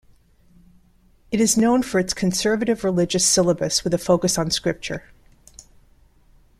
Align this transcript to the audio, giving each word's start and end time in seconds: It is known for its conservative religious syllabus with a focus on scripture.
It 1.29 1.39
is 1.39 1.57
known 1.57 1.83
for 1.83 1.99
its 1.99 2.11
conservative 2.15 2.83
religious 2.83 3.23
syllabus 3.23 3.83
with 3.83 3.93
a 3.93 3.99
focus 3.99 4.35
on 4.39 4.49
scripture. 4.49 5.03